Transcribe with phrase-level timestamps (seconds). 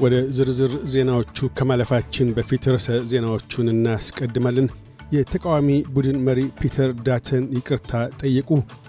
[0.00, 4.68] ወደ ዝርዝር ዜናዎቹ ከማለፋችን በፊት ርዕሰ ዜናዎቹን እናስቀድማለን።
[5.12, 8.48] የተቃዋሚ ቡድን መሪ ፒተር ዳተን ይቅርታ ጠየቁ።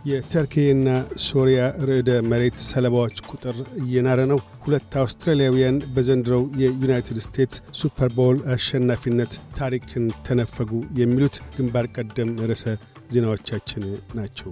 [0.09, 0.87] የተርኬና
[1.25, 1.59] ሶሪያ
[1.89, 10.07] ርዕደ መሬት ሰለባዎች ቁጥር እየናረ ነው። ሁለት አውስትራሊያውያን በዘንድሮው የዩናይትድ ስቴትስ ሱፐር ቦውል አሸናፊነት ታሪክን
[10.27, 10.71] ተነፈጉ።
[11.01, 12.65] የሚሉት ግንባር ቀደም ርዕሰ
[13.09, 13.85] ዜናዎቻችን
[14.15, 14.51] ናቸው።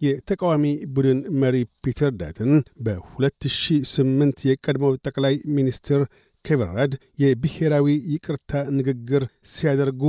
[0.00, 0.64] የተቃዋሚ
[0.94, 2.52] ቡድን መሪ ፒተር ዳተን
[2.84, 6.02] በ2008 የቀድሞው ጠቅላይ ሚኒስትር
[6.44, 6.92] ኬቨን ራድ
[7.22, 10.02] የብሔራዊ ይቅርታ ንግግር ሲያደርጉ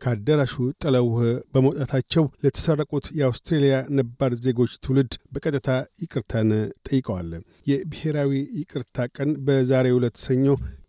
[0.00, 1.06] ከአዳራሹ ጥለው
[1.52, 5.70] በመውጣታቸው ለተሰረቁት የአውስትሬልያ ነባር ዜጎች ትውልድ በቀጥታ
[6.02, 6.50] ይቅርታን
[6.88, 7.30] ጠይቀዋል።
[7.70, 10.46] የብሔራዊ ይቅርታ ቀን በዛሬ ዕለት ሰኞ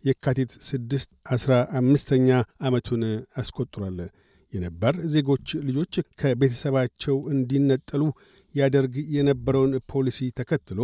[0.08, 2.28] የካቲት ስድስት አስራ አምስተኛ
[2.66, 3.02] ዓመቱን
[3.42, 3.98] አስቆጥሯል።
[4.52, 8.02] የነባር ዜጎች ልጆች ከቤተሰባቸው እንዲነጠሉ
[8.54, 10.80] ያደርግ የነበረውን ፖሊሲ ተከትሎ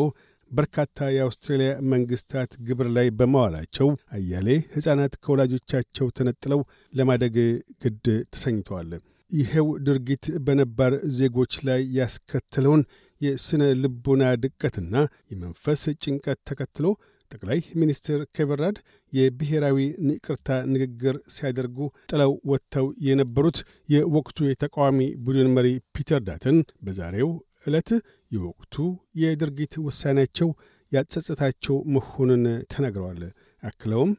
[0.50, 6.61] በርካታ የአውስትሬልያ መንግሥታት ግብር ላይ በመዋላቸው አያሌ ሕፃናት ከወላጆቻቸው ተነጥለው
[6.92, 7.37] ለማደግ
[7.84, 8.91] ግድ ተሰኝተዋል።
[9.31, 12.83] ይሄው ድርጊት በነባር ዜጎች ላይ ያስከተለውን
[13.20, 14.94] የሥነ ልቦና ድቀትና
[15.33, 16.87] የመንፈስ ጭንቀት ተከትሎ
[17.31, 18.77] ጠቅላይ ሚኒስትር ኬቨን ራድ
[19.12, 19.78] የብሔራዊ
[20.11, 21.78] ይቅርታ ንግግር ሲያደርጉ
[22.11, 27.31] ጥለው ወጥተው የነበሩት የወቅቱ የተቃዋሚ ቡድን መሪ ፒተር ዳተን በዛሬው
[27.67, 27.91] ዕለት
[28.31, 28.75] የወቅቱ
[29.22, 30.48] የድርጊት ውሳኔያቸው
[30.92, 33.22] ያጸጸታቸው መሆኑን ተናግረዋል።
[33.62, 34.11] አክለውም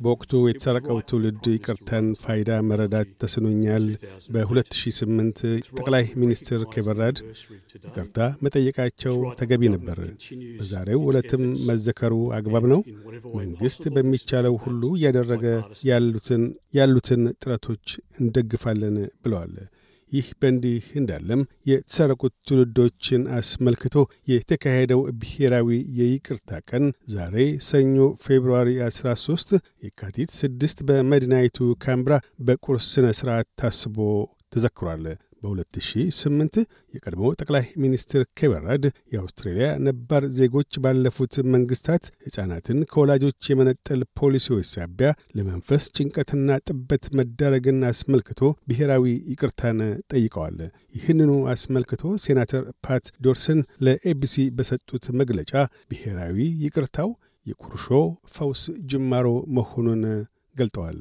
[0.00, 3.84] በወቅቱ የተሰረቀው ትውልድ ይቅርታን ፋይዳ መረዳት ተስኖኛል።
[4.34, 5.42] በ2008
[5.78, 7.18] ጠቅላይ ሚኒስትር ኬቨን ራድ
[7.78, 9.98] ይቅርታ መጠየቃቸው ተገቢ ነበር።
[10.58, 12.82] በዛሬው ዕለትም መዘከሩ አግባብ ነው።
[13.38, 15.46] መንግሥት በሚቻለው ሁሉ እያደረገ
[16.74, 17.86] ያሉትን ጥረቶች
[18.22, 19.54] እንደግፋለን ብለዋል።
[20.12, 23.96] ይህ በእንዲህ እንዳለም የተሰረቁት ትውልዶችን አስመልክቶ
[24.32, 25.68] የተካሄደው ብሔራዊ
[25.98, 26.84] የይቅርታ ቀን
[27.14, 27.36] ዛሬ
[27.68, 29.56] ሰኞ ፌብርዋሪ 13
[29.86, 33.96] የካቲት 6 በመዲናይቱ ካምብራ በቁርስ ሥነ ሥርዓት ታስቦ
[34.52, 35.04] ተዘክሯል።
[35.42, 36.58] በ2008
[36.94, 45.08] የቀድሞው ጠቅላይ ሚኒስትር ኬቨን ራድ የአውስትሬልያ ነባር ዜጎች ባለፉት መንግሥታት ሕፃናትን ከወላጆች የመነጠል ፖሊሲዎች ሳቢያ
[45.38, 49.80] ለመንፈስ ጭንቀትና ጥበት መዳረግን አስመልክቶ ብሔራዊ ይቅርታን
[50.12, 50.58] ጠይቀዋል።
[50.96, 55.52] ይህንኑ አስመልክቶ ሴናተር ፓት ዶርሰን ለኤቢሲ በሰጡት መግለጫ
[55.92, 57.10] ብሔራዊ ይቅርታው
[57.46, 57.86] የቁርሾ
[58.34, 60.02] ፈውስ ጅማሮ መሆኑን
[60.56, 60.98] ገልጠዋል።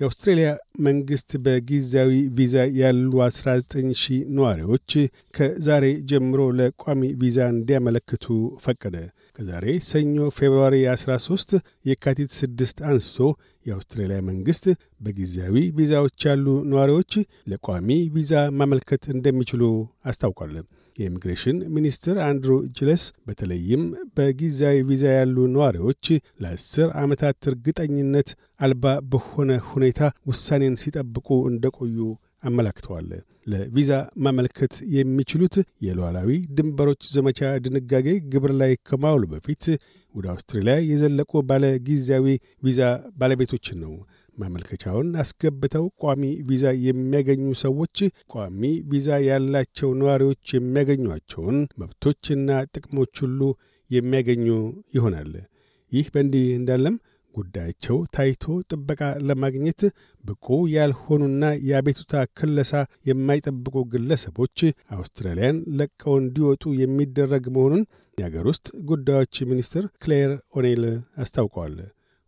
[0.00, 0.48] የአውስትሬልያ
[0.86, 4.90] መንግሥት በጊዜያዊ ቪዛ ያሉ 19 ሺህ ነዋሪዎች
[5.36, 8.26] ከዛሬ ጀምሮ ለቋሚ ቪዛ እንዲያመለክቱ
[8.64, 8.96] ፈቀደ።
[9.38, 11.54] ከዛሬ ሰኞ ፌብርዋሪ 13
[11.90, 13.18] የካቲት 6 አንስቶ
[13.66, 14.66] የአውስትሬልያ መንግሥት
[15.04, 17.12] በጊዜያዊ ቪዛዎች ያሉ ነዋሪዎች
[17.52, 19.62] ለቋሚ ቪዛ ማመልከት እንደሚችሉ
[20.04, 20.54] አስታውቋል።
[20.96, 23.82] የኢሚግሬሽን ሚኒስትር አንድሩ ጃይልስ በተለይም
[24.16, 26.04] በጊዜያዊ ቪዛ ያሉ ነዋሪዎች
[26.42, 28.30] ለአስር ዓመታት እርግጠኝነት
[28.60, 31.98] አልባ በሆነ ሁኔታ ውሳኔን ሲጠብቁ እንደቆዩ
[32.44, 33.08] አመላክተዋል።
[33.46, 33.90] ለቪዛ
[34.24, 35.54] ማመልከት የሚችሉት
[35.86, 39.64] የሉዓላዊ ድንበሮች ዘመቻ ድንጋጌ ግብር ላይ ከማውሉ በፊት
[40.14, 42.26] ወደ አውስትራሊያ የዘለቁ ባለ ጊዜያዊ
[42.62, 42.80] ቪዛ
[43.20, 43.92] ባለቤቶችን ነው።
[44.36, 47.98] ማመልከቻውን አስገብተው ቋሚ ቪዛ የሚያገኙ ሰዎች
[48.32, 53.40] ቋሚ ቪዛ ያላቸው ነዋሪዎች የሚያገኟቸውን መብቶችና ጥቅሞች ሁሉ
[53.90, 54.46] የሚያገኙ
[54.96, 55.32] ይሆናል።
[55.92, 56.96] ይህ በእንዲህ እንዳለም
[57.34, 59.80] ጉዳያቸው ታይቶ ጥበቃ ለማግኘት
[60.24, 62.72] ብቁ ያልሆኑና የአቤቱታ ክለሳ
[63.08, 64.58] የማይጠብቁ ግለሰቦች
[64.96, 67.84] አውስትራሊያን ለቀው እንዲወጡ የሚደረግ መሆኑን
[68.18, 70.84] የአገር ውስጥ ጉዳዮች ሚኒስትር ክሌር ኦኔል
[71.22, 71.76] አስታውቀዋል።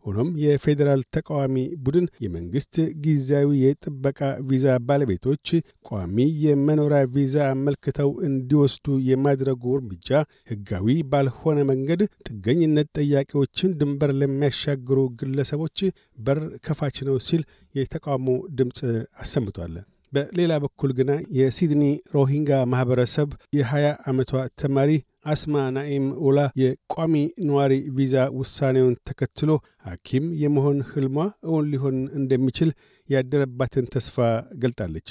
[0.05, 1.55] ሆኖም የፌዴራል ተቃዋሚ
[1.85, 5.47] ቡድን የመንግሥት ጊዜያዊ የጥበቃ ቪዛ ባለቤቶች
[5.89, 10.09] ቋሚ የመኖሪያ ቪዛ አመልክተው እንዲወስዱ የማድረጉ እርምጃ
[10.51, 15.79] ሕጋዊ ባልሆነ መንገድ ጥገኝነት ጠያቂዎችን ድንበር ለሚያሻግሩ ግለሰቦች
[16.19, 17.43] በር ከፋች ነው ሲል
[17.75, 18.27] የተቃውሞ
[18.59, 18.81] ድምፅ
[19.23, 19.75] አሰምቷል።
[20.13, 21.83] በሌላ በኩል ግና የሲድኒ
[22.15, 24.31] ሮሂንጋ ማኅበረሰብ የ20 ዓመቷ
[24.61, 24.91] ተማሪ
[25.25, 27.13] አስማ ናኢም ኡላ የቋሚ
[27.47, 29.49] ነዋሪ ቪዛ ውሳኔውን ተከትሎ
[29.85, 31.15] ሐኪም የመሆን ሕልሟ
[31.47, 32.69] እውን ሊሆን እንደሚችል
[33.09, 34.15] ያደረባትን ተስፋ
[34.63, 35.09] ገልጣለች።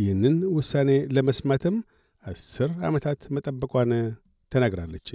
[0.00, 1.76] ይህንን ውሳኔ ለመስማትም
[2.24, 3.92] አስር ዓመታት መጠበቋን
[4.52, 5.10] ተናግራለች።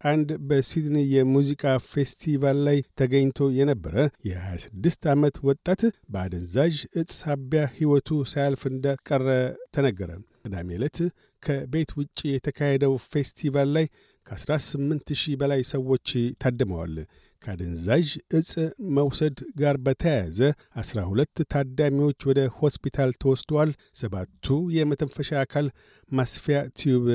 [0.00, 3.94] አንድ በሲድኒ የሙዚቃ ፌስቲቫል ላይ ተገኝቶ የነበረ
[4.28, 5.82] የ26 ዓመት ወጣት
[6.12, 9.26] በአደንዛዥ እጽ ሳቢያ ሕይወቱ ሳያልፍ እንደቀረ
[9.76, 10.10] ተነገረ።
[10.42, 10.98] ቅዳሜ ዕለት
[11.46, 13.86] ከቤት ውጭ የተካሄደው ፌስቲቫል ላይ
[14.26, 16.08] ከ18 ሺህ በላይ ሰዎች
[16.42, 16.94] ታድመዋል።
[17.44, 18.06] ከአደንዛዥ
[18.38, 18.50] እጽ
[18.96, 20.38] መውሰድ ጋር በተያያዘ
[20.76, 24.46] ዐሥራ ሁለት ታዳሚዎች ወደ ሆስፒታል ተወስደዋል። ሰባቱ
[24.76, 25.66] የመተንፈሻ አካል
[26.10, 27.06] ማስፊያ tube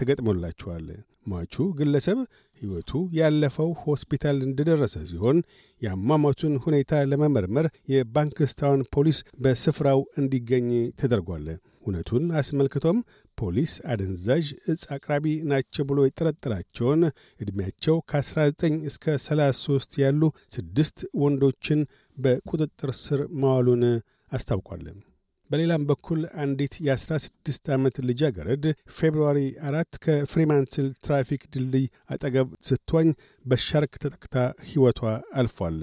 [0.00, 0.86] ተገጥሞላቸዋል።
[1.30, 2.18] ሟቹ ግለሰብ
[2.60, 5.38] ሕይወቱ ያለፈው ሆስፒታል እንደደረሰ ሲሆን
[5.82, 10.68] የአሟሟቱን ሁኔታ ለመመርመር የባንክስታውን ፖሊስ በስፍራው እንዲገኝ
[11.00, 11.46] ተደርጓል።
[11.82, 12.98] እውነቱን አስመልክቶም
[13.38, 17.02] ፖሊስ አደንዛዥ እጽ አቅራቢ ናቸው ብሎ የጠረጠራቸውን
[17.40, 20.22] ዕድሜያቸው ከ19 እስከ 33 ያሉ
[20.56, 21.82] ስድስት ወንዶችን
[22.16, 23.84] በቁጥጥር ስር ማዋሉን
[24.32, 24.84] አስታውቋል።
[25.50, 28.64] በሌላም በኩል አንዲት የ16 ዓመት ልጃገረድ
[28.96, 29.38] ፌብርዋሪ
[29.68, 33.08] አራት ከፍሪማንስል ትራፊክ ድልድይ አጠገብ ስትዋኝ
[33.44, 34.36] በሻርክ ተጠቅታ
[34.68, 35.00] ሕይወቷ
[35.40, 35.78] አልፏል።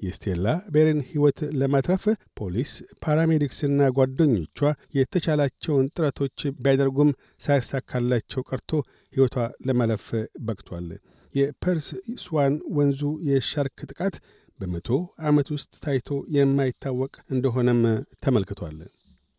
[0.00, 2.04] የስቴላ ቤርን ሕይወት ለማትረፍ
[2.38, 2.70] ፖሊስ፣
[3.04, 4.58] paramedics ና ጓደኞቿ
[4.96, 7.10] የተቻላቸውን ጥረቶች ቢያደርጉም
[7.40, 8.70] ሳያሳካላቸው ቀርቶ
[9.14, 9.36] ሕይወቷ
[9.68, 10.06] ለማለፍ
[10.46, 10.88] በቅቷል።
[11.34, 11.86] የፐርስ
[12.22, 14.16] ስዋን ወንዙ የሻርክ ጥቃት
[14.60, 14.88] በመቶ
[15.28, 17.80] ዓመት ውስጥ ታይቶ የማይታወቅ እንደሆነም
[18.24, 18.76] ተመልክቷል።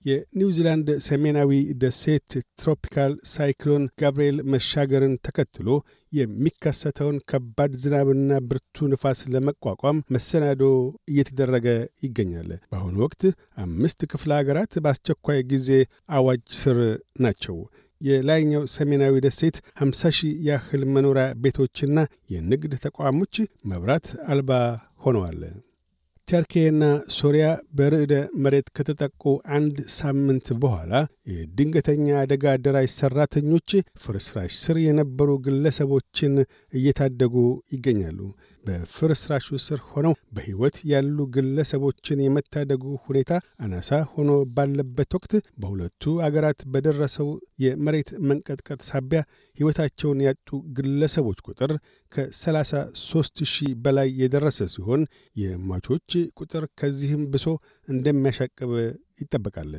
[0.06, 1.52] የኒውዚላንድ ሰሜናዊ
[1.82, 2.30] ደሴት
[2.62, 5.70] tropical cyclone ጋብርኤል መሻገርን ተከትሎ
[6.14, 10.64] የሚከሰተውን ከባድ ዝናብና ብርቱ ንፋስ ለመቋቋም መሰናዶ
[11.12, 11.68] እየተደረገ
[12.06, 13.24] ይገኛል። በአሁኑ ወቅት
[13.66, 15.70] አምስት ክፍለ አገራት በአስቸኳይ ጊዜ
[16.18, 16.80] አዋጅ ስር
[17.24, 17.58] ናቸው።
[18.02, 22.00] የላይኛው ሰሜናዊ ደሴት 50 ሺህ ያህል መኖሪያ ቤቶችና
[22.34, 23.36] የንግድ ተቋሞች
[23.72, 24.52] መብራት አልባ
[25.06, 25.40] ሆነዋል።
[26.28, 26.84] ተርኬና
[27.16, 27.46] ሶሪያ
[27.78, 29.24] በርዕደ መሬት ከተጠቁ
[29.58, 30.92] አንድ ሳምንት በኋላ
[31.28, 33.70] የድንገተኛ አደጋ አደራጅ ሠራተኞች
[34.04, 36.34] ፍርስራሽ ስር የነበሩ ግለሰቦችን
[36.74, 37.36] እየታደጉ
[37.74, 38.20] ይገኛሉ።
[38.66, 43.32] በፍርስራሹ ስር ሆነው በሕይወት ያሉ ግለሰቦችን የመታደጉ ሁኔታ
[43.64, 47.30] አናሳ ሆኖ ባለበት ወቅት በሁለቱ አገራት በደረሰው
[47.64, 49.22] የመሬት መንቀጥቀጥ ሳቢያ
[49.58, 51.74] ሕይወታቸውን ያጡ ግለሰቦች ቁጥር
[52.12, 55.04] ከ33 ሺህ በላይ የደረሰ ሲሆን
[55.36, 57.48] የሟቾች ቁጥር ከዚህም ብሶ
[57.88, 58.72] እንደሚያሻቅብ
[59.22, 59.74] ይጠበቃል።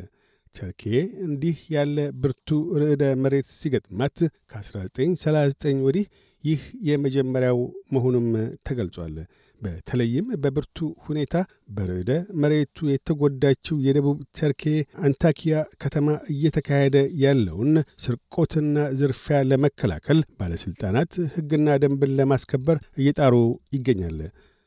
[0.55, 0.83] ተርኬ
[1.27, 2.49] እንዲህ ያለ ብርቱ
[2.81, 4.19] ርዕደ መሬት ሲገጥማት
[4.53, 6.07] ከ1939 ወዲህ
[6.45, 7.59] ይህ የመጀመሪያው
[7.95, 8.27] መሆኑም
[8.69, 9.15] ተገልጿል።
[9.61, 11.35] በተለይም በብርቱ ሁኔታ
[11.77, 12.11] በርዕደ
[12.43, 14.65] መሬቱ የተጎዳችው የደቡብ ተርኬ
[15.07, 17.73] አንታኪያ ከተማ እየተካሄደ ያለውን
[18.05, 23.35] ስርቆትና ዝርፊያ ለመከላከል ባለሥልጣናት ሕግና ደንብን ለማስከበር እየጣሩ
[23.77, 24.19] ይገኛል።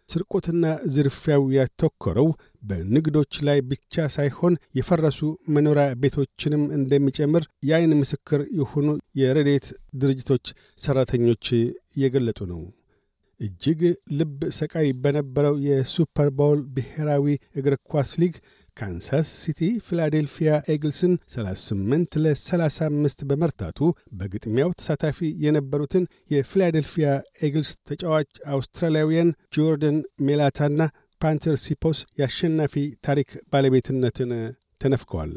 [0.10, 2.28] ስርቆትና ዝርፊያው ያተኮረው
[2.64, 5.20] በንግዶች ላይ ብቻ ሳይሆን የፈረሱ
[5.56, 8.88] መኖሪያ ቤቶችንም እንደሚጨምር የአይን ምስክር የሆኑ
[9.22, 9.68] የረድኤት
[10.02, 10.46] ድርጅቶች
[10.84, 11.46] ሠራተኞች
[11.98, 12.62] እየገለጡ ነው።
[13.40, 13.82] እጅግ
[14.20, 16.30] ልብ ሰቃይ በነበረው የሱፐር
[16.76, 17.26] ብሔራዊ
[17.60, 18.36] እግር ኳስ ሊግ
[18.78, 23.80] ካንሳስ ሲቲ ፊላዴልፊያ ኤግልስን 38 ለ35 በመርታቱ
[24.20, 27.10] በግጥሚያው ተሳታፊ የነበሩትን የፊላዴልፊያ
[27.48, 29.98] ኤግልስ ተጫዋች አውስትራሊያውያን ጆርደን
[30.28, 30.82] ማይላታና
[31.22, 32.76] punter ሲፖስ የአሸናፊ
[33.08, 34.32] ታሪክ ባለቤትነትን
[34.82, 35.34] ተነፍገዋል።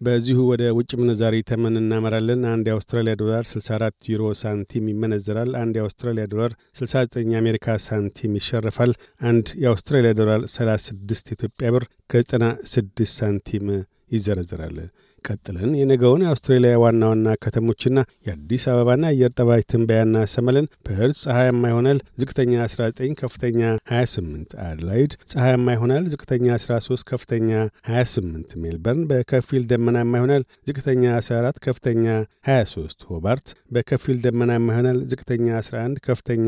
[0.00, 6.24] በዚሁ ወደ ውጭ ምንዛሪ ተመን እናመራለን። አንድ የአውስትራሊያ ዶላር 64 ዩሮ ሳንቲም ይመነዘራል። አንድ የአውስትራሊያ
[6.32, 8.92] ዶላር 69 የአሜሪካ ሳንቲም ይሸርፋል።
[9.24, 13.66] አንድ የአውስትራሊያ ዶላር 36 ኢትዮጵያ ብር ከ96 ሳንቲም
[14.12, 14.78] ይዘረዝራል።
[15.24, 21.98] ቀጥለን የነገውን የአውስትሬሊያ ዋና ዋና ከተሞችና የአዲስ አበባን አየር ጠባይ ትንበያ እናሰማለን። ፐርዝ ፀሐያማ ይሆናል።
[22.20, 23.60] ዝቅተኛ 19፣ ከፍተኛ
[23.92, 27.50] 28። አድላይድ ፀሐያማ ይሆናል። ዝቅተኛ 13፣ ከፍተኛ
[27.90, 32.04] 28። ሜልበርን በከፊል ደመናማ ይሆናል። ዝቅተኛ 14፣ ከፍተኛ
[32.48, 36.46] 23። ሆባርት በከፊል ደመናማ ይሆናል። ዝቅተኛ 11፣ ከፍተኛ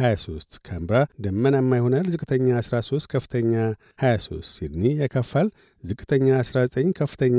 [0.00, 3.52] 23። ካምብራ ደመናማ ይሆናል። ዝቅተኛ 13፣ ከፍተኛ
[4.02, 5.48] 23። ሲድኒ ያካፋል።
[5.84, 7.38] ዝቅተኛ 19፣ ከፍተኛ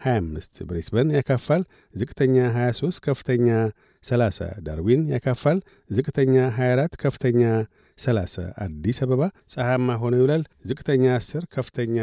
[0.00, 1.62] 25 ብሬስበን ያካፋል።
[1.94, 3.48] ዝቅተኛ 23 ከፍተኛ
[4.04, 5.58] 30 ዳርዊን ያካፋል።
[5.90, 7.42] ዝቅተኛ 24 ከፍተኛ
[7.98, 11.98] 30 አዲስ አበባ ፀሐያማ ሆኖ ይውላል። ዝቅተኛ 10 ከፍተኛ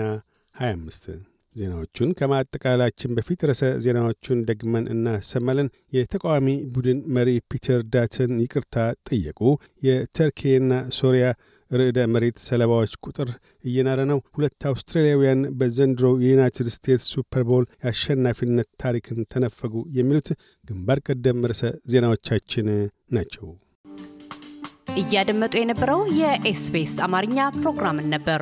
[0.56, 1.10] 25
[1.56, 8.76] ዜናዎቹን ከማጠቃላችን በፊት ርዕሰ ዜናዎቹን ደግመን እናሰማለን። የተቃዋሚ ቡድን መሪ ፒተር ዳተን ይቅርታ
[9.10, 9.40] ጠየቁ።
[9.88, 11.26] የተርኬና ሶሪያ
[11.72, 13.30] ርዕደ መሬት ሰለባዎች ቁጥር
[13.66, 20.30] እየናረ ነው። ሁለት አውስትራሊያውያን በዘንድሮ የዩናይትድ ስቴትስ ሱፐር ቦውል የአሸናፊነት ታሪክን ተነፈጉ። የሚሉት
[20.66, 22.70] ግንባር ቀደም ርዕሰ ዜናዎቻችን
[23.12, 23.48] ናቸው።
[24.98, 28.42] እያደመጡ የነበረው የኤስቢኤስ አማርኛ ፕሮግራምን ነበር።